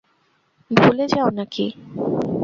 [0.71, 1.65] ভুলে যাও নাকি?